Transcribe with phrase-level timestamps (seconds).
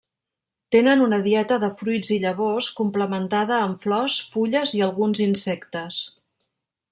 [0.75, 6.01] Tenen una dieta de fruits i llavors, complementada amb flors, fulles i alguns insectes.